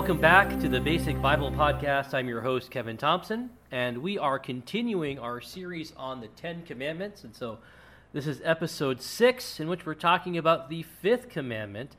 [0.00, 2.14] Welcome back to the Basic Bible Podcast.
[2.14, 7.22] I'm your host, Kevin Thompson, and we are continuing our series on the Ten Commandments.
[7.22, 7.58] And so
[8.14, 11.96] this is episode six, in which we're talking about the fifth commandment,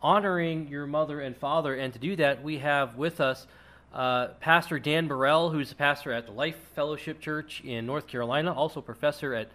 [0.00, 1.74] honoring your mother and father.
[1.74, 3.46] And to do that, we have with us
[3.92, 8.54] uh, Pastor Dan Burrell, who's a pastor at the Life Fellowship Church in North Carolina,
[8.54, 9.50] also professor at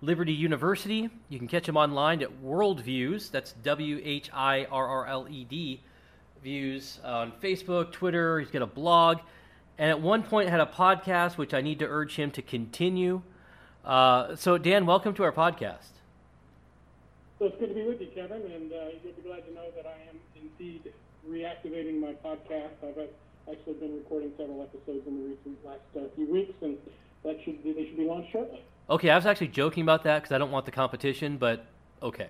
[0.00, 1.08] Liberty University.
[1.28, 3.30] You can catch him online at Whirled Views.
[3.30, 5.80] That's W H I R R L E D
[6.42, 8.40] views on Facebook, Twitter.
[8.40, 9.18] He's got a blog,
[9.78, 13.22] and at one point had a podcast, which I need to urge him to continue.
[13.84, 15.90] Uh, so, Dan, welcome to our podcast.
[17.38, 19.64] So it's good to be with you, Kevin, and uh, you'll be glad to know
[19.74, 20.92] that I am indeed
[21.28, 22.76] reactivating my podcast.
[22.82, 23.08] I've
[23.50, 26.76] actually been recording several episodes in the recent last uh, few weeks, and
[27.24, 28.62] that should be, they should be launched shortly.
[28.90, 31.64] Okay, I was actually joking about that because I don't want the competition, but
[32.02, 32.28] okay.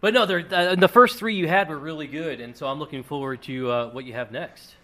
[0.00, 3.02] But no, uh, the first three you had were really good, and so I'm looking
[3.02, 4.76] forward to uh, what you have next.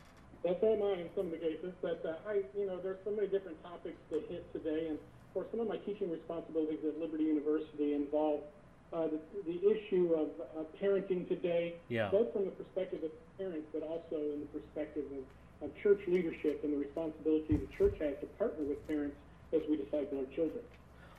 [0.43, 1.73] That's all mine in some of the cases.
[1.81, 5.35] But uh, I, you know, there's so many different topics to hit today, and of
[5.35, 8.41] course, some of my teaching responsibilities at Liberty University involve
[8.93, 12.11] uh, the, the issue of uh, parenting today, yeah.
[12.11, 16.63] both from the perspective of parents, but also in the perspective of, of church leadership
[16.65, 19.17] and the responsibility the church has to partner with parents
[19.53, 20.63] as we disciple our children.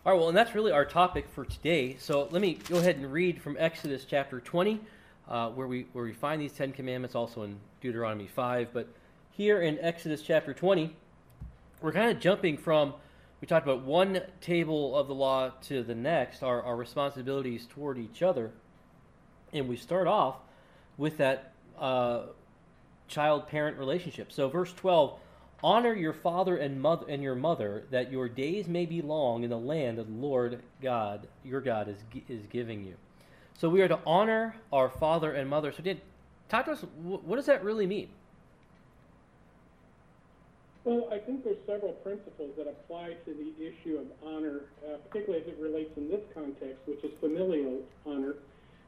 [0.06, 1.96] All right, well, and that's really our topic for today.
[1.98, 4.80] So let me go ahead and read from Exodus chapter 20,
[5.28, 8.68] uh, where, we, where we find these Ten Commandments, also in Deuteronomy 5.
[8.72, 8.88] But
[9.32, 10.96] here in Exodus chapter 20,
[11.82, 12.94] we're kind of jumping from,
[13.42, 17.98] we talked about one table of the law to the next, our, our responsibilities toward
[17.98, 18.52] each other.
[19.54, 20.36] And we start off
[20.98, 22.26] with that uh,
[23.08, 24.32] child parent relationship.
[24.32, 25.18] So, verse 12
[25.66, 29.50] Honor your father and mother and your mother, that your days may be long in
[29.50, 31.98] the land that the Lord God, your God, is
[32.30, 32.94] is giving you.
[33.58, 35.72] So we are to honor our father and mother.
[35.72, 36.02] So, did
[36.50, 36.82] talk to us.
[37.02, 38.10] What does that really mean?
[40.84, 45.46] Well, I think there's several principles that apply to the issue of honor, uh, particularly
[45.46, 48.36] as it relates in this context, which is familial honor.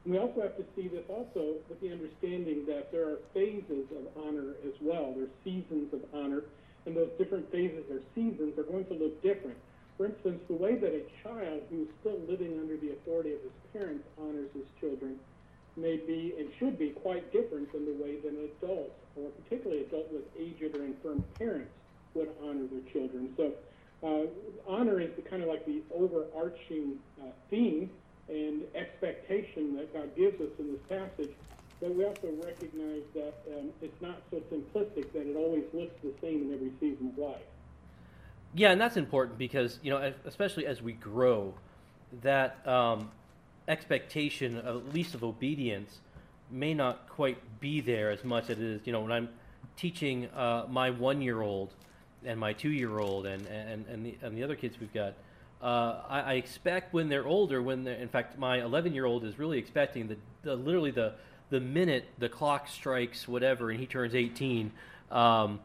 [0.04, 3.90] And we also have to see this also with the understanding that there are phases
[3.90, 5.12] of honor as well.
[5.16, 6.44] There's seasons of honor
[6.88, 9.56] and those different phases or seasons are going to look different.
[9.98, 13.52] For instance, the way that a child who's still living under the authority of his
[13.74, 15.20] parents honors his children
[15.76, 19.84] may be and should be quite different than the way that an adult, or particularly
[19.84, 21.70] adult with aged or infirm parents,
[22.14, 23.34] would honor their children.
[23.36, 23.52] So
[24.02, 24.26] uh,
[24.66, 27.90] honor is the kind of like the overarching uh, theme
[28.28, 31.34] and expectation that God gives us in this passage
[31.80, 36.12] but we also recognize that um, it's not so simplistic that it always looks the
[36.20, 37.42] same in every season of life.
[38.54, 41.54] Yeah, and that's important because you know, especially as we grow,
[42.22, 43.10] that um,
[43.68, 46.00] expectation, of, at least of obedience,
[46.50, 48.80] may not quite be there as much as it is.
[48.84, 49.28] You know, when I'm
[49.76, 51.74] teaching uh, my one-year-old
[52.24, 55.14] and my two-year-old and and and the, and the other kids we've got.
[55.60, 59.24] Uh, I, I, expect when they're older, when they're, in fact, my 11 year old
[59.24, 61.14] is really expecting the, the literally the,
[61.50, 64.70] the minute the clock strikes whatever and he turns 18,
[65.10, 65.60] um,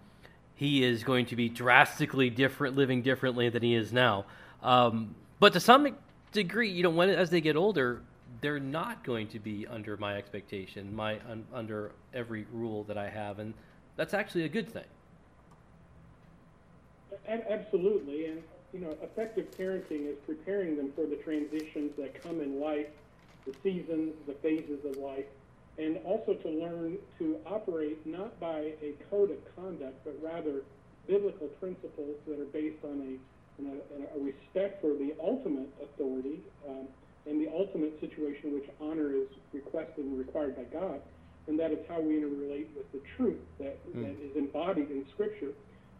[0.56, 4.26] he is going to be drastically different, living differently than he is now.
[4.62, 5.96] Um, but to some
[6.32, 8.02] degree, you know, when as they get older,
[8.42, 13.10] they're not going to be under my expectation, my un, under every rule that I
[13.10, 13.54] have, and
[13.96, 14.84] that's actually a good thing.
[17.28, 22.60] Absolutely, and you know, effective parenting is preparing them for the transitions that come in
[22.60, 22.88] life,
[23.46, 25.26] the seasons, the phases of life
[25.78, 30.62] and also to learn to operate not by a code of conduct, but rather
[31.08, 36.40] biblical principles that are based on a, a, a respect for the ultimate authority
[36.70, 36.88] um,
[37.26, 41.02] and the ultimate situation in which honor is requested and required by God.
[41.48, 44.02] And that is how we interrelate with the truth that, mm.
[44.02, 45.52] that is embodied in Scripture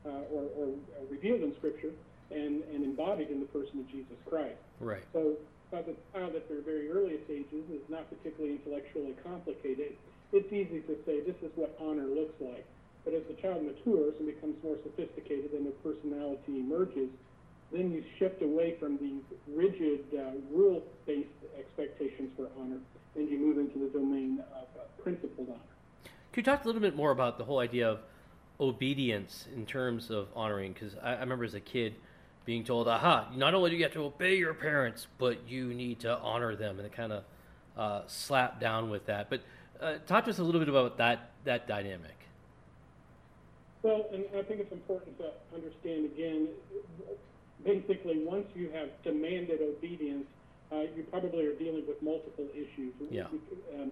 [0.06, 0.68] uh, or, or,
[1.10, 1.92] revealed in Scripture
[2.32, 4.56] and, and embodied in the person of Jesus Christ.
[4.80, 5.04] Right.
[5.12, 5.36] So
[5.82, 9.98] the child at their very earliest ages is not particularly intellectually complicated.
[10.32, 12.66] It's easy to say this is what honor looks like.
[13.04, 17.10] But as the child matures and becomes more sophisticated and their personality emerges,
[17.72, 21.28] then you shift away from these rigid, uh, rule-based
[21.58, 22.78] expectations for honor,
[23.16, 25.60] and you move into the domain of uh, principled honor.
[26.32, 28.00] Could you talk a little bit more about the whole idea of
[28.60, 30.74] obedience in terms of honoring?
[30.74, 31.96] Because I, I remember as a kid–
[32.46, 36.00] being told, aha, not only do you have to obey your parents, but you need
[36.02, 37.24] to honor them, and it kind of
[37.78, 39.30] uh, slap down with that.
[39.30, 39.42] But
[39.82, 42.18] uh, talk to us a little bit about that that dynamic.
[43.82, 46.48] Well, and I think it's important to understand again.
[47.66, 50.26] Basically, once you have demanded obedience,
[50.72, 52.94] uh, you probably are dealing with multiple issues.
[53.10, 53.28] Yeah.
[53.74, 53.92] Um,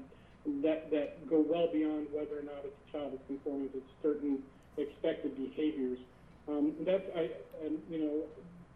[0.64, 4.44] that, that go well beyond whether or not a child is conforming to certain
[4.78, 6.00] expected behaviors.
[6.48, 7.30] Um, that's, I,
[7.64, 8.24] and, you know,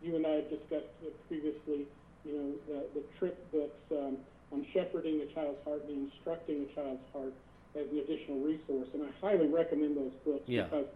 [0.01, 0.93] you and I have discussed
[1.27, 1.87] previously,
[2.23, 4.17] you know, the, the Tripp books um,
[4.53, 5.21] on shepherding
[5.93, 7.33] instructing a child's heart
[7.75, 10.65] as an additional resource, and I highly recommend those books Yeah.
[10.65, 10.87] because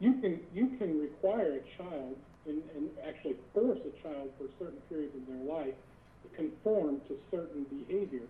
[0.00, 2.16] you can you can require a child
[2.46, 5.74] and, and actually force a child for certain periods of their life
[6.22, 8.26] to conform to certain behavior.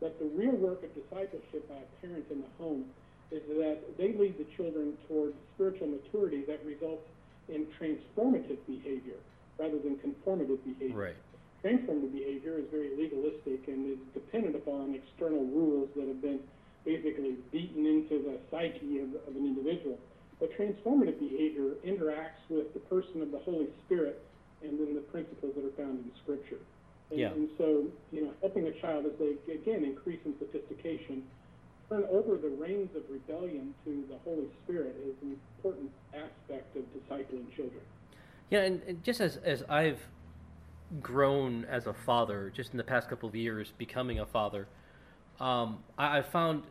[0.00, 2.86] But the real work of discipleship by a parent in the home
[3.30, 7.04] is that they lead the children toward spiritual maturity that results
[7.48, 9.18] in transformative behavior
[9.58, 10.96] rather than conformative behavior.
[10.96, 11.16] Right.
[11.64, 16.40] Transformative behavior is very legalistic and is dependent upon external rules that have been
[16.84, 19.98] basically beaten into the psyche of, of an individual.
[20.38, 24.22] But transformative behavior interacts with the person of the Holy Spirit
[24.62, 26.60] and then the principles that are found in Scripture.
[27.10, 27.32] And, Yeah.
[27.32, 31.24] and so, you know, helping a child as they, again, increase in sophistication,
[31.90, 36.84] turn over the reins of rebellion to the Holy Spirit is an important aspect of
[36.94, 37.82] discipling children.
[38.48, 40.00] Yeah, and, and just as as I've
[41.00, 44.66] grown as a father, just in the past couple of years, becoming a father,
[45.38, 46.64] um, I, I found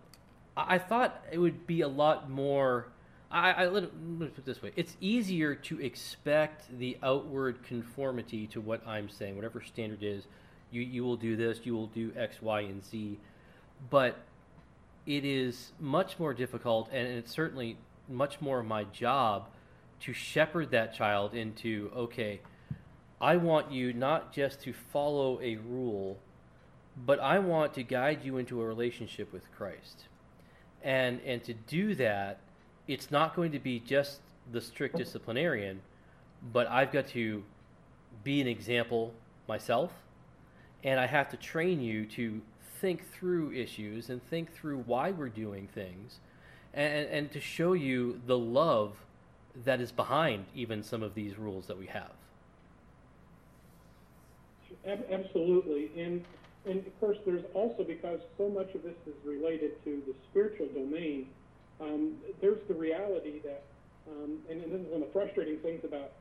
[0.56, 2.88] I, I thought it would be a lot more.
[3.31, 7.63] I, I let, let me put it this way: it's easier to expect the outward
[7.63, 10.25] conformity to what I'm saying, whatever standard is.
[10.72, 13.18] You you will do this, you will do X, Y, and Z,
[13.89, 14.18] but
[15.06, 17.77] it is much more difficult, and it's certainly
[18.07, 19.48] much more my job
[20.01, 22.42] to shepherd that child into okay,
[23.21, 26.18] I want you not just to follow a rule,
[27.06, 30.06] but I want to guide you into a relationship with Christ.
[30.83, 32.39] And and to do that,
[32.88, 34.21] it's not going to be just
[34.51, 35.81] the strict disciplinarian,
[36.54, 37.44] but I've got to
[38.24, 39.13] be an example
[39.48, 39.92] myself,
[40.83, 42.42] and I have to train you to
[42.80, 46.19] think through issues and think through why we're doing things,
[46.74, 48.94] and, and to show you the love
[49.65, 52.12] that is behind even some of these rules that we have.
[54.87, 56.23] Ab- Absolutely, and
[56.65, 60.67] and of course, there's also because so much of this is related to the spiritual
[60.67, 61.27] domain.
[61.79, 63.63] Um, there's the reality that,
[64.09, 66.11] um, and, and this is one of the frustrating things about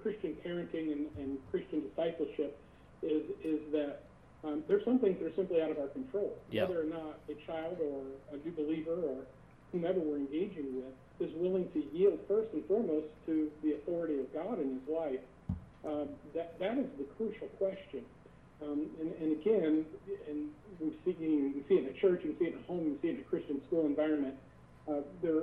[0.00, 2.56] Christian parenting and, and Christian discipleship
[3.02, 4.02] is is that
[4.44, 6.36] um, there's some things that are simply out of our control.
[6.50, 6.64] Yeah.
[6.64, 8.02] Whether or not a child or
[8.32, 9.26] a new believer or
[9.72, 14.32] whomever we're engaging with is willing to yield first and foremost to the authority of
[14.32, 15.20] God in his life
[15.84, 17.04] um, that that is the
[17.44, 18.04] crucial question.
[18.62, 19.84] Um, and, and again,
[20.28, 20.48] and
[20.80, 22.98] we see can see it in a church, can see it in a home, can
[23.02, 24.34] see it in a Christian school environment.
[24.88, 25.42] Uh, there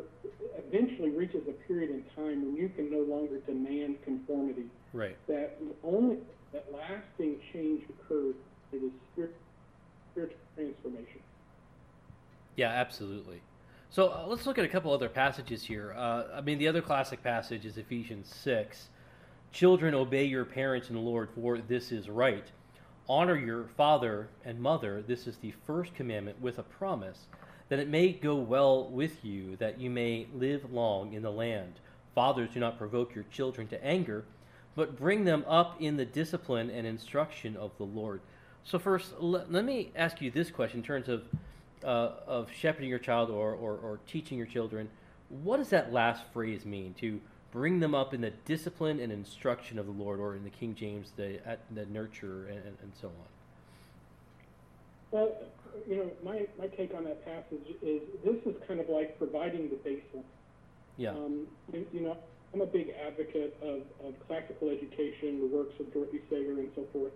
[0.68, 4.66] eventually reaches a period in time when you can no longer demand conformity.
[4.94, 5.18] Right.
[5.28, 6.18] That only
[6.54, 8.36] that lasting change occurs
[8.72, 9.36] it is spirit,
[10.12, 11.20] spiritual transformation.
[12.56, 13.42] Yeah, absolutely.
[13.90, 15.94] So uh, let's look at a couple other passages here.
[15.98, 18.90] Uh, I mean, the other classic passage is Ephesians 6.
[19.52, 22.46] Children, obey your parents in the Lord, for this is right.
[23.10, 25.04] Honor your father and mother.
[25.06, 27.28] This is the first commandment with a promise
[27.70, 31.74] that it may go well with you, that you may live long in the land.
[32.16, 34.24] Fathers, do not provoke your children to anger,
[34.76, 38.22] but bring them up in the discipline and instruction of the Lord.
[38.64, 41.24] So, first, l- let me ask you this question in terms of
[41.84, 44.88] uh, of shepherding your child or, or, or teaching your children,
[45.30, 46.94] what does that last phrase mean?
[47.00, 47.20] To
[47.52, 50.74] bring them up in the discipline and instruction of the Lord, or in the King
[50.74, 53.14] James, the, at, the nurture and, and, so on.
[55.12, 55.36] Well,
[55.88, 59.70] you know, my, my take on that passage is this is kind of like providing
[59.70, 60.24] the baseline.
[60.98, 61.12] Yeah.
[61.12, 62.18] Um, you, you know,
[62.54, 66.86] I'm a big advocate of, of classical education, the works of Dorothy Sayers, and so
[66.92, 67.14] forth.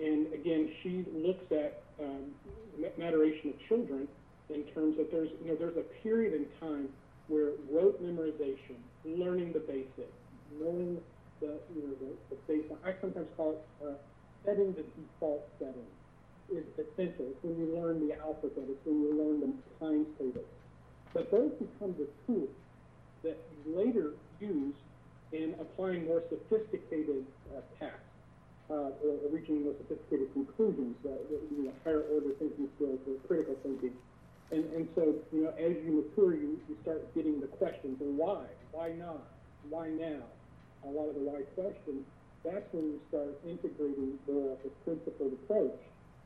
[0.00, 2.30] And again, she looks at um,
[2.78, 4.08] ma- maturation of children
[4.48, 6.88] in terms of there's you know there's a period in time
[7.30, 8.74] where rote memorization,
[9.06, 10.18] learning the basics,
[10.58, 10.98] knowing
[11.40, 12.76] the you know the, the.
[12.84, 13.94] I sometimes call it uh,
[14.44, 15.86] setting the default setting
[16.50, 17.30] is essential.
[17.30, 18.66] It's when you learn the alphabet.
[18.66, 20.50] It's when you learn the times tables.
[21.14, 22.50] But those become the tools
[23.22, 24.74] that you later use
[25.32, 27.22] in applying more sophisticated
[27.54, 28.10] uh, tasks
[28.70, 33.14] uh, or, or reaching more sophisticated conclusions, uh, you know, higher order thinking skills or
[33.26, 33.94] critical thinking.
[34.50, 38.12] And, and so, you know, as you mature, you, you start getting the questions, well,
[38.12, 38.46] why?
[38.72, 39.22] Why not?
[39.68, 40.26] Why now?
[40.84, 42.02] A lot of the why questions,
[42.42, 45.78] that's when you start integrating the, the principled approach.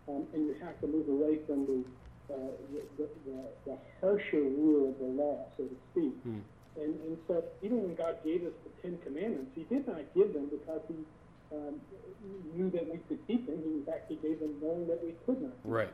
[0.08, 1.80] Um, and you have to move away from the,
[2.32, 2.36] uh,
[2.96, 6.12] the, the, the harsher rule of the law, so to speak.
[6.22, 6.44] Hmm.
[6.76, 10.32] And, and so even when God gave us the Ten Commandments, he did not give
[10.32, 10.96] them because he
[11.56, 11.80] um,
[12.54, 13.62] knew that we could keep them.
[13.64, 15.56] In fact, he gave them knowing that we could not.
[15.64, 15.92] Right.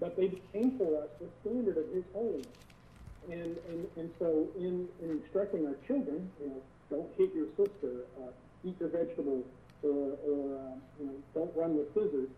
[0.00, 2.46] But they became for us the standard of His holiness.
[3.30, 8.06] And, and, and so in, in instructing our children, you know, don't hit your sister,
[8.18, 8.30] uh,
[8.64, 9.44] eat your vegetables,
[9.82, 12.28] or, or uh, you know, don't run with scissors,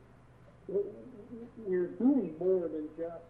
[1.66, 3.24] we're doing more than just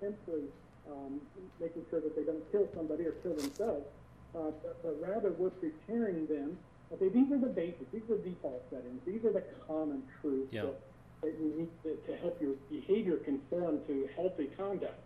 [0.00, 0.42] simply
[0.90, 1.20] um,
[1.60, 3.86] making sure that they don't kill somebody or kill themselves,
[4.34, 6.56] uh, but, but rather we're preparing them.
[6.92, 7.90] Okay, these are the basics.
[7.92, 9.00] These are the default settings.
[9.06, 10.62] These are the common truths Yeah.
[10.62, 10.80] that,
[11.22, 14.98] that you need to, to help your behavior conform to healthy conduct.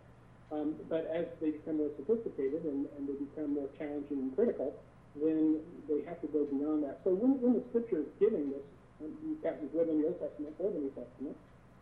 [0.51, 4.73] Um, but as they become more sophisticated and, and they become more challenging and critical,
[5.15, 5.59] then
[5.89, 7.01] they have to go beyond that.
[7.03, 8.65] So when, when the scripture is giving this,
[9.01, 11.35] you've got whether in the Old Testament or the New Testament,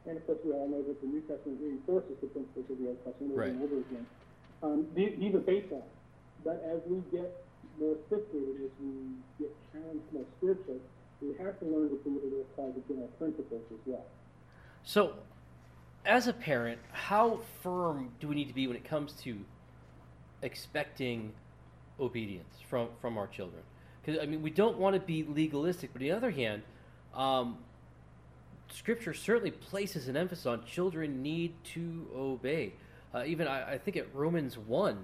[0.08, 2.88] and of course we all know that the New Testament reinforces the principles of the
[2.92, 4.06] Old Testament over and over again.
[4.64, 5.88] Um, these, these are baseline.
[6.44, 7.32] But as we get
[7.80, 10.82] more sophisticated, as we get challenged more spiritually,
[11.22, 14.06] we have to learn to be able to apply the general principles as well.
[14.86, 15.14] So,
[16.06, 19.36] as a parent, how firm do we need to be when it comes to
[20.44, 21.34] expecting
[22.00, 23.64] obedience from from our children?
[24.04, 26.62] Because I mean, we don't want to be legalistic, but on the other hand,
[27.16, 27.58] um,
[28.70, 32.74] Scripture certainly places an emphasis on children need to obey.
[33.12, 35.04] Uh, even I, I think at Romans one,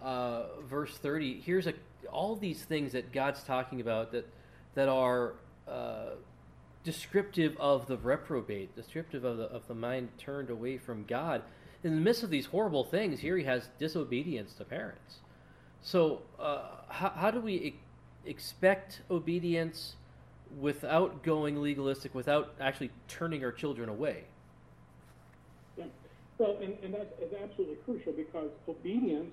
[0.00, 1.74] uh, verse thirty, here's a
[2.12, 4.28] all these things that God's talking about that
[4.76, 5.32] that are
[5.66, 6.10] uh,
[6.86, 11.42] descriptive of the reprobate, descriptive of the of the mind turned away from God.
[11.82, 15.16] In the midst of these horrible things, here he has disobedience to parents.
[15.82, 17.80] So, uh, how, how do we e-
[18.24, 19.96] expect obedience
[20.58, 24.24] without going legalistic, without actually turning our children away?
[25.76, 25.84] Yeah.
[26.38, 29.32] Well, and, and that is absolutely crucial because obedience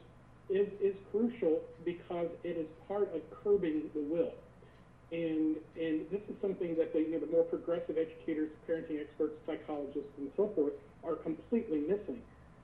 [0.49, 4.33] is, is crucial because it is part of curbing the will.
[5.13, 9.37] And, and this is something that the, you know, the more progressive educators, parenting experts,
[9.45, 10.73] psychologists, and so forth
[11.05, 12.17] are completely missing.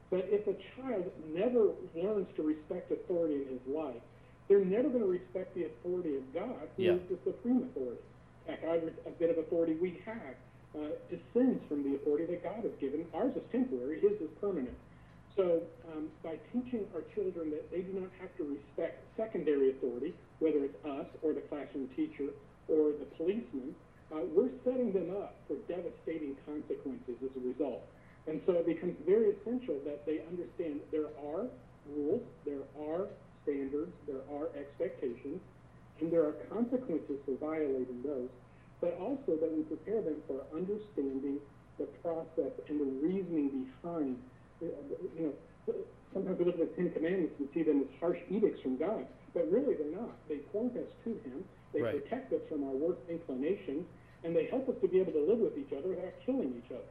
[0.10, 4.02] But if a child never learns to respect authority in his life,
[4.48, 6.94] they're never going to respect the authority of God, who Yeah.
[6.98, 8.02] is the supreme authority.
[8.48, 10.34] Heck, every a bit of authority we have
[10.74, 13.06] uh, descends from the authority that God has given.
[13.14, 14.74] Ours is temporary, His is permanent.
[15.36, 15.62] So,
[15.94, 20.64] um, by teaching our children that they do not have to respect secondary authority, whether
[20.66, 22.32] it's us or the classroom teacher
[22.68, 23.76] or the policeman,
[24.12, 27.84] uh, we're setting them up for devastating consequences as a result.
[28.28, 31.48] And so it becomes very essential that they understand there are
[31.88, 33.08] rules, there are
[33.44, 35.42] standards, there are expectations,
[36.00, 38.30] and there are consequences for violating those,
[38.82, 41.40] but also that we prepare them for understanding
[41.78, 44.18] the process and the reasoning behind,
[44.62, 44.66] uh,
[45.18, 45.34] you
[45.68, 45.74] know,
[46.14, 49.06] sometimes we look at the Ten Commandments and see them as harsh edicts from God,
[49.34, 50.16] but really they're not.
[50.28, 51.44] They point us to Him,
[51.74, 52.02] they Right.
[52.04, 53.86] protect us from our worst inclinations,
[54.24, 56.72] and they help us to be able to live with each other without killing each
[56.72, 56.90] other.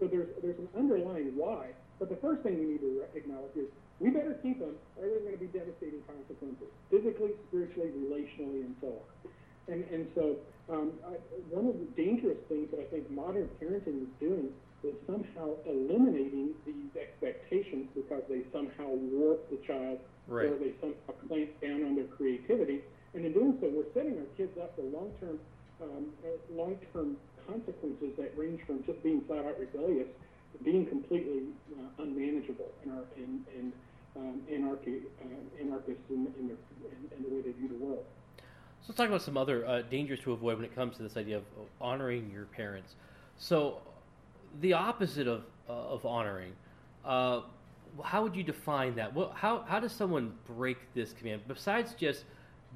[0.00, 3.68] So there's, there's an underlying why, but the first thing we need to acknowledge is
[3.98, 8.74] we better keep them, or there's going to be devastating consequences, physically, spiritually, relationally, and
[8.80, 9.32] so on.
[9.72, 10.36] And, and so
[10.68, 11.16] um, I,
[11.48, 14.50] one of the dangerous things that I think modern parenting is doing
[14.84, 20.60] is somehow eliminating these expectations because they somehow warp the child or Right.
[20.60, 22.82] they somehow clamp down on their creativity.
[23.14, 25.38] And in doing so, we're setting our kids up for long-term,
[25.80, 27.16] um, uh, long-term
[27.48, 30.08] consequences that range from just being flat-out rebellious
[30.52, 31.42] to being completely
[31.78, 33.72] uh, unmanageable in our in, in
[34.16, 36.56] um, anarchy, uh, anarchists in, in, their,
[36.90, 38.04] in, in the way they view the world.
[38.82, 41.16] So let's talk about some other uh, dangers to avoid when it comes to this
[41.16, 41.42] idea of
[41.80, 42.94] honoring your parents.
[43.38, 43.78] So,
[44.60, 46.52] the opposite of uh, of honoring.
[47.04, 47.40] Uh,
[48.04, 49.14] how would you define that?
[49.14, 52.24] Well, how how does someone break this command besides just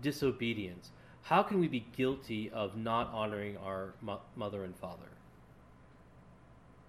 [0.03, 0.91] disobedience?
[1.23, 5.11] How can we be guilty of not honoring our mo- mother and father?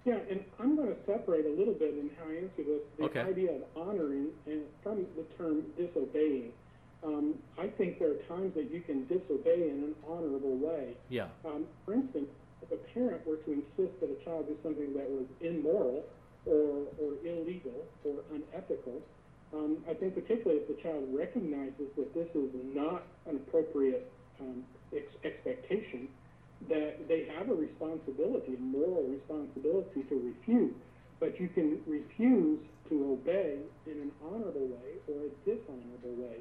[0.06, 3.04] Yeah, and I'm going to separate a little bit in how I answer this the
[3.06, 3.20] Okay.
[3.20, 6.54] idea of honoring and from the term disobeying.
[7.04, 10.94] Um, I think there are times that you can disobey in an honorable way.
[11.10, 11.28] Yeah.
[11.46, 12.30] Um, for instance,
[12.62, 16.06] if a parent were to insist that a child do something that was immoral
[16.46, 19.02] or, or illegal or unethical,
[19.54, 24.64] um, I think particularly if the child recognizes that this is not an appropriate um,
[24.96, 26.08] ex- expectation,
[26.70, 30.76] that they have a responsibility, a moral responsibility to refuse.
[31.20, 36.38] But you can refuse to obey in an honorable way or a dishonorable way.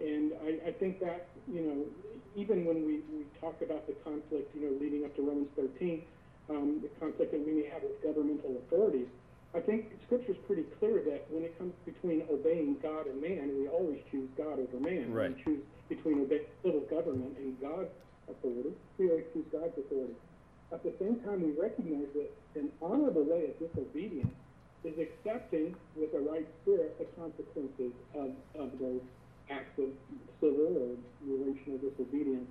[0.00, 1.84] And I, I think that, you know,
[2.36, 6.02] even when we, we talk about the conflict, you know, leading up to Romans 13,
[6.50, 9.08] um, the conflict that we may have with governmental authorities,
[9.54, 13.48] I think Scripture is pretty clear that when it comes between obeying God and man,
[13.56, 15.12] we always choose God over man.
[15.12, 15.34] Right.
[15.34, 17.88] We choose between obeying civil government and God's
[18.28, 18.76] authority.
[18.98, 20.12] We always choose God's authority.
[20.72, 22.28] At the same time, we recognize that
[22.60, 24.34] an honorable way of disobedience
[24.84, 29.00] is accepting with a right spirit the consequences of, of those
[29.50, 29.88] acts of
[30.40, 32.48] civil or relational disobedience.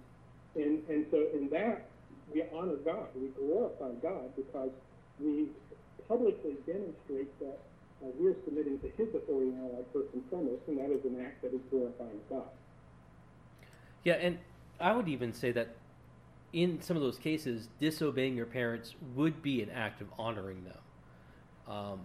[0.56, 1.88] And, and so in that,
[2.34, 3.08] we honor God.
[3.16, 4.72] We glorify God because
[5.20, 5.48] we
[6.08, 7.60] publicly demonstrate that
[8.04, 11.04] uh, we're submitting to His authority in our life first and foremost, and that is
[11.06, 12.48] an act that is glorifying God.
[14.04, 14.38] Yeah, and
[14.80, 15.76] I would even say that
[16.54, 21.74] in some of those cases, disobeying your parents would be an act of honoring them,
[21.74, 22.00] um,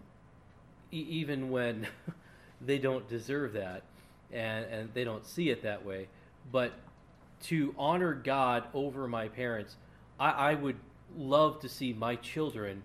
[0.92, 1.87] e- even when
[2.61, 3.82] they don't deserve that
[4.32, 6.08] and, and they don't see it that way.
[6.52, 6.72] But
[7.44, 9.76] to honor God over my parents,
[10.18, 10.76] I, I would
[11.16, 12.82] love to see my children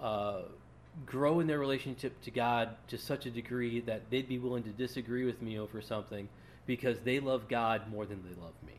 [0.00, 0.42] uh,
[1.04, 4.70] grow in their relationship to God to such a degree that they'd be willing to
[4.70, 6.28] disagree with me over something
[6.66, 8.72] because they love God more than they love me.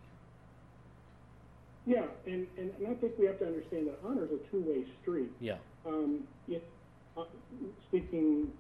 [1.85, 4.83] Yeah, and, and, and I think we have to understand that honor is a two-way
[5.01, 5.31] street.
[5.39, 5.55] Yeah.
[5.85, 6.61] Um, if,
[7.15, 7.23] uh,
[7.87, 8.51] speaking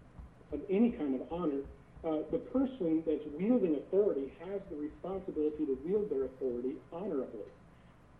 [0.53, 1.59] of any kind of honor,
[2.03, 7.49] uh, the person that's wielding authority has the responsibility to wield their authority honorably.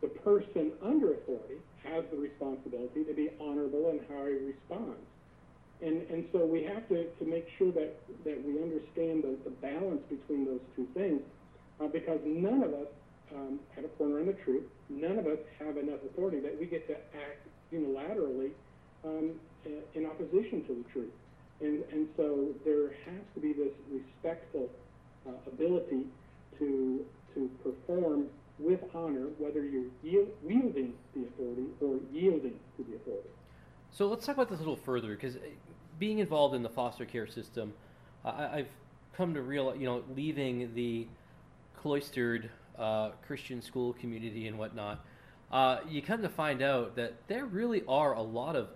[0.01, 5.05] The person under authority has the responsibility to be honorable in how he responds.
[5.81, 9.53] And, and so we have to, to make sure that, that we understand the, the
[9.61, 11.21] balance between those two things
[11.79, 12.87] uh, because none of us
[13.35, 14.63] um, have a corner in the truth.
[14.89, 18.51] None of us have enough authority that we get to act unilaterally
[19.03, 19.31] um,
[19.93, 21.11] in opposition to the truth.
[21.61, 24.69] And, and so there has to be this respectful
[25.27, 26.05] uh, ability
[26.59, 28.27] to, to perform
[28.59, 33.29] with honor, whether you're yield, wielding the authority or yielding to the authority.
[33.91, 35.39] So let's talk about this a little further because uh,
[35.99, 37.73] being involved in the foster care system,
[38.23, 38.67] I, have
[39.15, 41.07] come to realize, you know, leaving the
[41.81, 45.03] cloistered uh, Christian school community and whatnot,
[45.51, 48.67] uh, you come to find out that there really are a lot of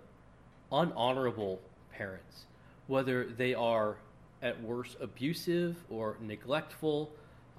[0.70, 1.58] unhonorable
[1.92, 2.46] parents,
[2.86, 3.96] whether they are
[4.42, 7.10] at worst abusive or neglectful,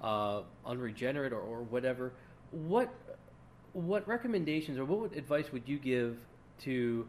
[0.02, 2.12] uh, unregenerate, or, or whatever.
[2.50, 2.92] What
[3.72, 6.16] what recommendations or what advice would you give
[6.62, 7.06] to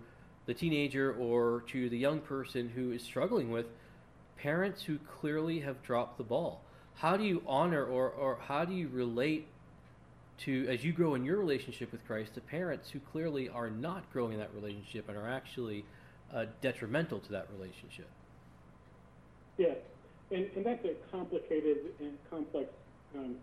[0.47, 3.67] the teenager or to the young person who is struggling with
[4.37, 6.61] parents who clearly have dropped the ball?
[6.95, 9.47] How do you honor or, or how do you relate
[10.39, 14.11] to, as you grow in your relationship with Christ, to parents who clearly are not
[14.11, 15.85] growing in that relationship and are actually
[16.33, 18.09] uh, detrimental to that relationship?
[19.57, 19.77] Yes,
[20.31, 22.69] and, and that's a complicated and complex
[23.17, 23.35] um,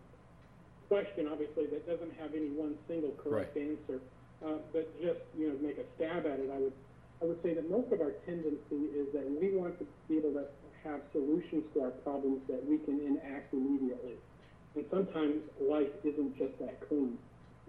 [0.88, 3.64] question, obviously, that doesn't have any one single correct right.
[3.64, 4.00] answer.
[4.44, 6.72] Uh, but just you know, make a stab at it, I would
[7.22, 10.32] I would say that most of our tendency is that we want to be able
[10.32, 10.44] to
[10.82, 14.18] have solutions to our problems that we can enact immediately.
[14.74, 17.16] And sometimes life isn't just that clean.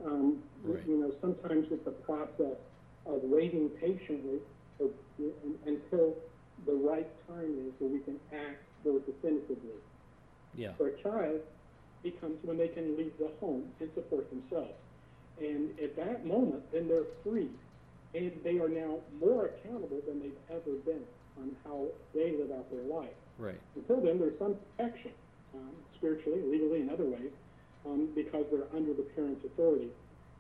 [0.04, 0.82] Um, right.
[0.88, 2.58] You know, sometimes it's a process
[3.06, 4.39] of waiting patiently
[4.80, 4.90] or,
[5.66, 6.16] until
[6.66, 9.80] the right time is where we can act more definitively.
[10.56, 10.74] Yeah.
[10.78, 11.42] For a child,
[12.04, 14.74] it comes when they can leave the home and support themselves.
[15.40, 17.50] And at that moment, then they're free
[18.14, 21.02] and they are now more accountable than they've ever been
[21.42, 23.18] on how they live out their life.
[23.40, 23.60] Right.
[23.76, 25.12] Until then, there's some protection,
[25.56, 27.34] um, spiritually, legally, in other ways,
[27.86, 29.90] um, because they're under the parent's authority.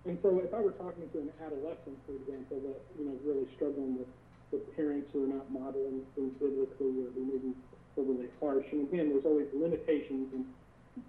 [0.05, 3.47] And so, if I were talking to an adolescent, for example, that you know really
[3.55, 4.07] struggling with,
[4.53, 7.53] with parents who are not modeling things biblically, or they may be
[7.97, 10.45] overly harsh, and again, there's always limitations, and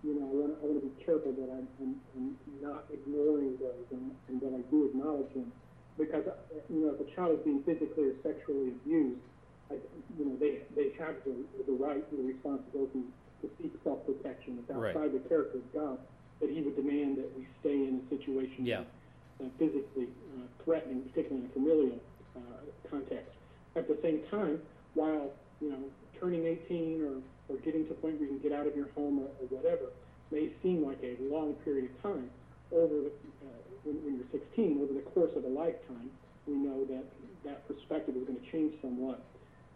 [0.01, 2.33] you know, I want, I want to be careful that I'm, I'm, I'm
[2.65, 5.53] not ignoring those, and, and that I do acknowledge them
[5.99, 6.25] because
[6.71, 9.21] you know if a child is being physically or sexually abused,
[9.71, 9.79] I,
[10.19, 11.35] you know they they have the,
[11.67, 13.07] the right and the responsibility
[13.43, 14.59] to seek self protection.
[14.59, 15.13] It's outside right.
[15.13, 15.99] the character of God
[16.41, 18.83] that He would demand that we stay in a situation yeah.
[19.41, 21.99] uh, physically uh, threatening, particularly in a familial
[22.37, 23.34] uh, context.
[23.77, 24.61] At the same time,
[24.95, 25.83] while you know
[26.21, 28.89] turning 18 or or getting to a point where you can get out of your
[28.95, 29.93] home or, or whatever
[30.31, 32.31] may seem like a long period of time
[32.73, 33.13] over the
[33.45, 36.11] uh, when, when you're 16, over the course of a lifetime,
[36.49, 37.05] we know that
[37.45, 39.23] that perspective is going to change somewhat.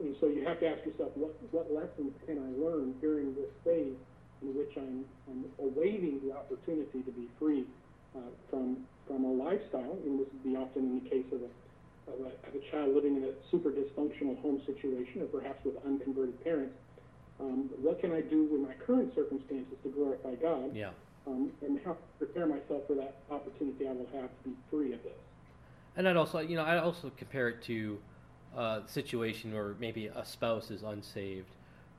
[0.01, 3.53] And so you have to ask yourself, what, what lessons can I learn during this
[3.65, 3.97] phase
[4.41, 7.65] in which I'm, I'm awaiting the opportunity to be free
[8.17, 11.51] uh, from, from a lifestyle, and this would be often in the case of a,
[12.15, 15.75] of a, of a child living in a super dysfunctional home situation, or perhaps with
[15.85, 16.75] unconverted parents.
[17.41, 20.75] Um, what can I do with my current circumstances to glorify God?
[20.75, 20.91] Yeah
[21.29, 25.03] um, and how prepare myself for that opportunity I will have to be free of
[25.03, 25.13] this.
[25.97, 27.99] And I'd also, you know, I also compare it to
[28.57, 31.51] uh, a situation where maybe a spouse is unsaved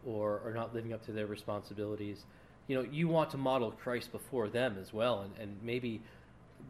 [0.05, 2.25] or, or not living up to their responsibilities.
[2.67, 6.01] You know, you want to model Christ before them as well, and, and maybe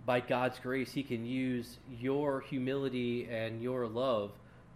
[0.05, 4.31] by God's grace, He can use your humility and your love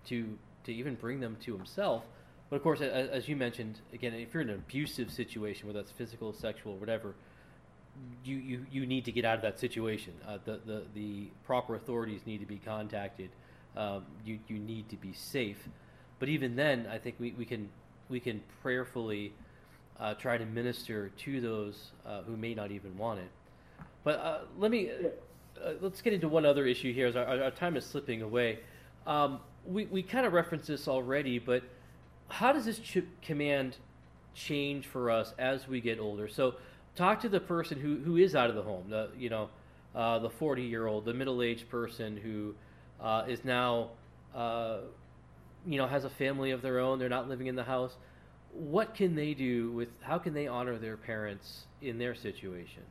[0.07, 2.03] to to even bring them to himself.
[2.49, 5.91] But of course, as, you mentioned, again, if you're in an abusive situation, whether that's
[5.91, 7.15] physical, sexual, whatever,
[8.23, 10.13] you, you, you need to get out of that situation.
[10.27, 13.29] Uh, the, the, the proper authorities need to be contacted.
[13.75, 15.67] Um, you, you need to be safe.
[16.19, 17.69] But even then, I think we, we can
[18.09, 19.33] we can prayerfully
[19.99, 23.29] uh, try to minister to those uh, who may not even want it.
[24.03, 24.89] But uh, let me
[25.63, 28.59] uh, let's get into one other issue here as our, our time is slipping away.
[29.07, 31.63] Um, we we kind of referenced this already, but
[32.27, 33.77] how does this ch- command
[34.33, 36.27] change for us as we get older?
[36.27, 36.55] So
[36.95, 39.49] talk to the person who, who is out of the home, the you know
[39.95, 42.55] uh, the 40 year old, the middle aged person who
[43.01, 43.89] uh, is now
[45.65, 47.95] you know has a family of their own they're not living in the house
[48.51, 52.83] what can they do with how can they honor their parents in their situation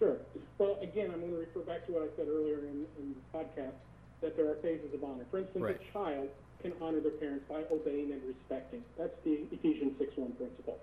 [0.00, 0.16] sure
[0.58, 3.22] well again i'm going to refer back to what i said earlier in, in the
[3.36, 3.76] podcast
[4.24, 5.76] that there are phases of honor for instance right.
[5.76, 6.28] a child
[6.62, 10.78] can honor their parents by obeying and respecting that's the ephesians 6 1 principle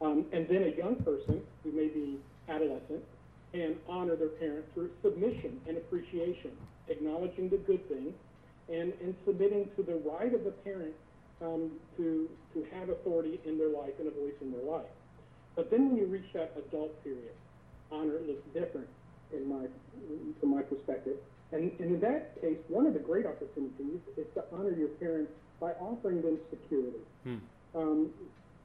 [0.00, 3.04] um, and then a young person who may be adolescent
[3.52, 6.50] can honor their parents through submission and appreciation
[6.88, 8.12] acknowledging the good things
[8.68, 10.94] and, and submitting to the right of the parent
[11.42, 14.88] um, to, to have authority in their life and a voice in their life.
[15.54, 17.32] But then when you reach that adult period,
[17.90, 18.88] honor looks different
[19.32, 19.66] in my,
[20.40, 21.16] from my perspective.
[21.52, 25.30] And, and in that case, one of the great opportunities is to honor your parents
[25.60, 27.04] by offering them security.
[27.24, 27.36] Hmm.
[27.74, 28.10] Um,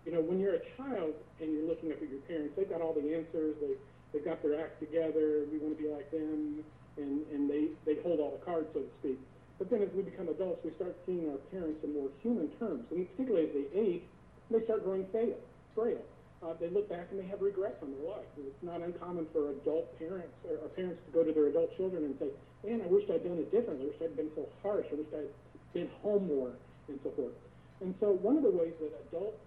[0.05, 2.81] you know, when you're a child and you're looking up at your parents, they've got
[2.81, 3.55] all the answers.
[3.61, 3.77] They,
[4.11, 5.45] they've got their act together.
[5.51, 6.63] We want to be like them.
[6.97, 9.19] And, and they, they hold all the cards, so to speak.
[9.59, 12.83] But then as we become adults, we start seeing our parents in more human terms.
[12.89, 14.01] And particularly as they age,
[14.49, 15.37] they start growing frail.
[15.75, 16.01] frail.
[16.41, 18.25] Uh, they look back and they have regrets on their life.
[18.35, 21.69] And it's not uncommon for adult parents or, or parents to go to their adult
[21.77, 22.33] children and say,
[22.65, 23.85] man, I wish I'd done it differently.
[23.85, 24.85] I wish I'd been so harsh.
[24.91, 25.33] I wish I'd
[25.73, 26.53] been home more
[26.89, 27.37] and so forth.
[27.81, 29.37] And so one of the ways that adults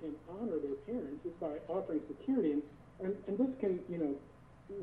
[0.00, 2.52] can honor their parents is by offering security.
[2.52, 2.62] And,
[3.00, 4.12] and, and this can, you know,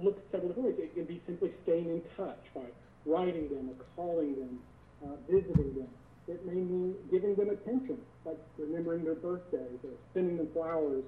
[0.01, 0.89] look several different ways.
[0.89, 2.65] It can be simply staying in touch by
[3.05, 4.57] writing them or calling them,
[5.05, 5.91] uh, visiting them.
[6.25, 11.03] It may mean giving them attention, like remembering their birthdays or sending them flowers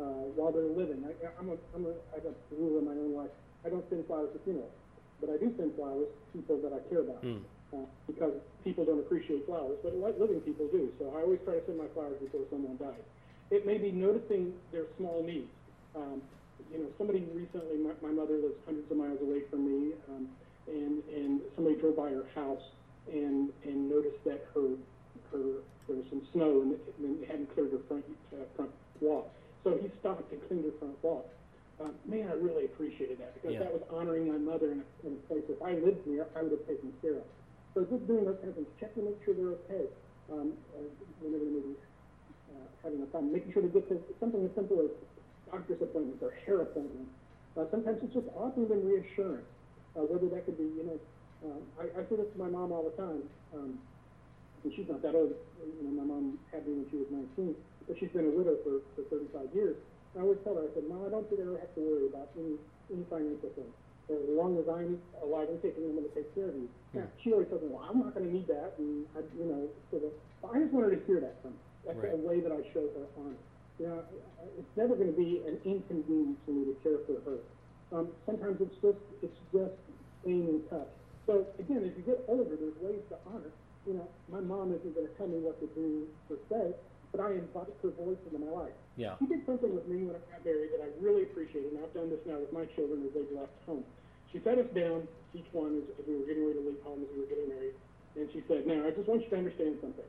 [0.00, 1.04] uh, while they're living.
[1.04, 3.30] I, I'm a, I'm a, I have a rule in my own life.
[3.64, 4.72] I don't send flowers to funerals,
[5.20, 7.22] but I do send flowers to people that I care about.
[7.22, 7.44] Mm.
[7.70, 8.34] Uh, because
[8.64, 10.90] people don't appreciate flowers, but living people do.
[10.98, 12.98] So I always try to send my flowers before someone dies.
[13.52, 15.46] It may be noticing their small needs.
[15.94, 16.20] Um,
[16.72, 19.94] you know, somebody recently, my, my mother lives hundreds of miles away from me.
[20.10, 20.26] Um,
[20.70, 22.62] and and somebody drove by her house
[23.12, 24.76] and and noticed that her
[25.32, 29.30] her there was some snow and, and hadn't cleared her front uh, front walk.
[29.64, 31.26] So he stopped and cleaned her front walk.
[31.80, 33.64] Uh, man, I really appreciated that because yeah.
[33.64, 35.44] that was honoring my mother in a, in a place.
[35.48, 37.26] If I lived near, I would have taken care of.
[37.72, 39.88] So just doing those kind of things, checking to make sure they're okay.
[40.30, 40.86] Um, uh,
[41.24, 41.74] whenever may be
[42.54, 44.92] uh, having a problem, making sure they get to something as simple as
[45.50, 47.10] doctor's appointments or hair appointments.
[47.56, 49.48] Uh, sometimes it's just offering them reassurance
[49.96, 50.98] uh, whether that could be, you know,
[51.50, 53.22] um, I, I say this to my mom all the time,
[53.56, 53.78] um,
[54.62, 55.32] and she's not that old.
[55.58, 57.56] You know, my mom had me when she was 19,
[57.90, 59.74] but she's been a widow for, for 35 years.
[60.14, 61.82] And I always tell her, I said, Mom, I don't think I ever have to
[61.82, 62.54] worry about any,
[62.86, 63.66] any financial thing.
[64.06, 66.70] As long as I'm alive and kicking, I'm going to take care of you.
[66.94, 67.02] Yeah.
[67.02, 68.78] Now, she always tells me, well, I'm not going to need that.
[68.78, 70.10] And, I, you know, so the,
[70.46, 71.62] I just wanted to hear that from her.
[71.90, 72.14] That's right.
[72.14, 73.38] a way that I show her honor.
[73.82, 73.98] You know,
[74.54, 77.38] it's never going to be an inconvenience for me to care for her.
[77.90, 79.74] Um, sometimes it's just it's just
[80.22, 80.86] staying in touch.
[81.26, 83.50] So again, as you get older, there's ways to honor.
[83.88, 86.76] You know, my mom isn't going to tell me what to do per se,
[87.12, 88.76] but I invite her voice into my life.
[88.96, 89.18] Yeah.
[89.18, 91.94] She did something with me when I got married that I really appreciated, and I've
[91.94, 93.84] done this now with my children as they've left home.
[94.30, 97.02] She sat us down, each one, as, as we were getting ready to leave home,
[97.02, 97.74] as we were getting married,
[98.14, 100.06] and she said, "Now, I just want you to understand something.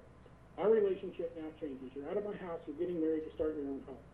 [0.58, 1.90] Our relationship now changes.
[1.96, 2.60] You're out of my house.
[2.68, 3.26] You're getting married.
[3.26, 4.06] You're starting your own home.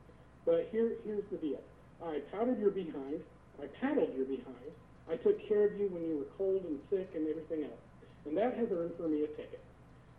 [0.45, 1.59] But here, here's the deal.
[1.99, 3.19] I powdered your behind.
[3.59, 4.71] I paddled your behind.
[5.09, 7.83] I took care of you when you were cold and sick and everything else.
[8.25, 9.63] And that has earned for me a ticket.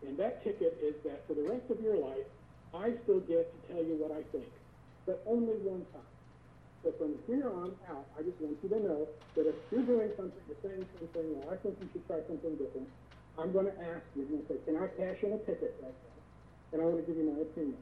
[0.07, 2.27] And that ticket is that for the rest of your life,
[2.75, 4.49] I still get to tell you what I think,
[5.07, 6.13] but only one time.
[6.85, 9.01] So from here on out, I just want you to know
[9.35, 12.55] that if you're doing something, you're saying something, or I think you should try something
[12.55, 12.87] different,
[13.39, 16.19] I'm going to ask you, to say, can I cash in a ticket right now?
[16.75, 17.81] And I want to give you my opinion.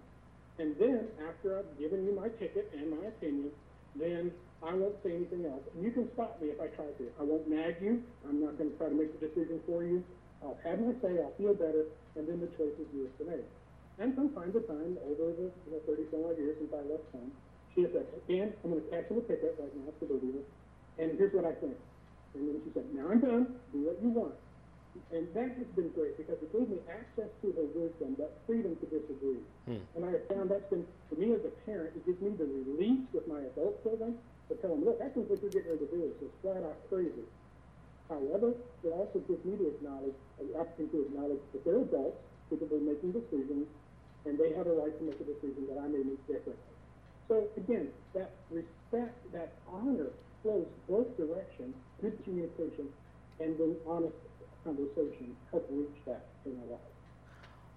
[0.59, 3.51] And then, after I've given you my ticket and my opinion,
[3.97, 5.65] then I won't say anything else.
[5.75, 7.05] And you can stop me if I try to.
[7.21, 8.01] I won't nag you.
[8.29, 10.05] I'm not going to try to make the decision for you.
[10.41, 11.21] I'll have my say.
[11.21, 11.85] I'll feel better,
[12.17, 13.45] and then the choice is yours to make.
[13.99, 16.85] And from time to time, over the you know, 30 some odd years since I
[16.85, 17.33] left home,
[17.73, 20.21] she has said, Dan, I'm going to catch in a ticket right now for the
[20.21, 20.45] leader,
[21.01, 21.77] and here's what I think.
[22.37, 23.57] And then she said, now I'm done.
[23.73, 24.37] Do what you want.
[25.13, 28.77] And that has been great because it gave me access to her wisdom, but freedom
[28.81, 29.41] to disagree.
[29.69, 29.85] Hmm.
[29.97, 32.49] And I have found that's been, for me as a parent, it gives me the
[32.49, 34.17] release with my adult children
[34.49, 36.65] to tell them, look, I think what you're getting ready to do is just flat
[36.65, 37.25] out crazy.
[38.09, 42.79] However, it also gives me to acknowledge, the opportunity to acknowledge that they're adults, capable
[42.79, 43.67] of making decisions,
[44.27, 46.55] and they have a right to make a decision that I may make differently.
[47.29, 50.09] So again, that respect, that honor
[50.43, 52.89] flows both directions, good communication,
[53.41, 54.15] and then honest
[54.65, 56.83] conversation help reach that in our lives.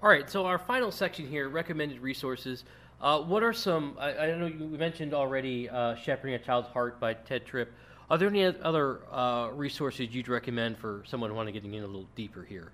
[0.02, 2.64] All right, so our final section here, recommended resources.
[3.02, 3.96] Uh, what are some?
[4.00, 7.72] I, I know you mentioned already uh, "Shepherding a Child's Heart" by Ted Tripp.
[8.10, 11.86] Are there any other uh, resources you'd recommend for someone wanting to get in a
[11.86, 12.72] little deeper here?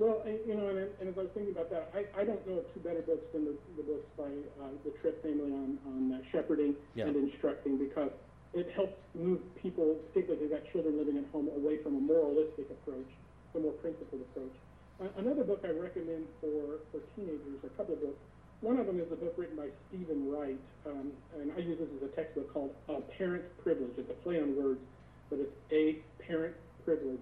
[0.00, 2.40] Well, and, you know, and, and as I was thinking about that, I, I don't
[2.48, 4.32] know of two better books than the, the books by
[4.64, 7.12] uh, the Tripp family on, on uh, shepherding Yeah.
[7.12, 8.08] and instructing because
[8.56, 12.02] it helps move people, particularly if they've got children living at home, away from a
[12.02, 13.06] moralistic approach
[13.52, 14.56] to a more principled approach.
[15.04, 18.20] Uh, another book I recommend for, for teenagers, a couple of books.
[18.64, 21.88] One of them is a book written by Stephen Wright, um, and I use this
[22.00, 23.92] as a textbook called uh, Parent Privilege.
[24.00, 24.80] It's a play on words,
[25.28, 27.20] but it's a parent privilege.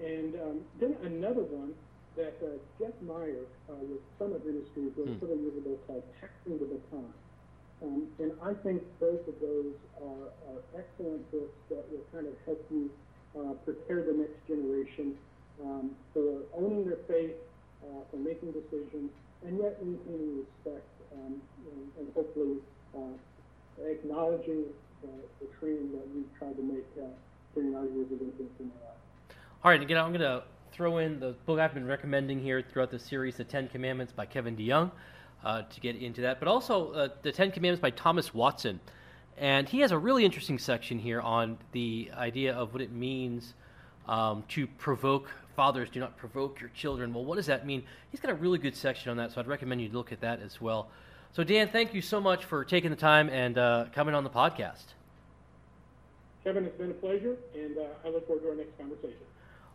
[0.00, 1.72] And um, then another one
[2.16, 5.20] that uh, Jeff Meyer uh, with Summit Ministries wrote Hmm.
[5.20, 5.36] several
[6.46, 7.12] years ago called the Baton.
[7.82, 12.32] Um, and I think both of those are, are excellent books that will kind of
[12.46, 12.90] help you
[13.36, 15.14] uh, prepare the next generation
[15.62, 17.36] um, for owning their faith,
[17.84, 19.10] uh, for making decisions,
[19.44, 22.56] and yet maintaining respect um, and, and hopefully
[22.96, 24.64] uh, acknowledging
[25.04, 25.08] uh,
[25.40, 27.06] the training that we've tried to make uh,
[27.54, 29.36] during our years of influence in our lives.
[29.62, 32.90] All right, again, I'm going to throw in the book I've been recommending here throughout
[32.90, 34.90] the series, The Ten Commandments by Kevin DeYoung,
[35.44, 38.80] uh, to get into that, but also uh, The Ten Commandments by Thomas Watson.
[39.38, 43.54] And he has a really interesting section here on the idea of what it means
[44.08, 45.90] um, to provoke fathers.
[45.90, 47.12] Do not provoke your children.
[47.12, 47.82] Well, what does that mean?
[48.10, 50.40] He's got a really good section on that, so I'd recommend you look at that
[50.40, 50.88] as well.
[51.32, 54.30] So, Dan, thank you so much for taking the time and uh, coming on the
[54.30, 54.84] podcast.
[56.44, 59.18] Kevin, it's been a pleasure, and uh, I look forward to our next conversation.